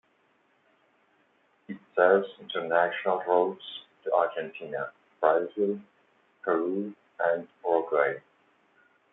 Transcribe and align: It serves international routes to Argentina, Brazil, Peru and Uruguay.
It 1.67 1.77
serves 1.95 2.25
international 2.39 3.21
routes 3.27 3.61
to 4.03 4.11
Argentina, 4.11 4.89
Brazil, 5.19 5.79
Peru 6.41 6.95
and 7.19 7.47
Uruguay. 7.63 8.15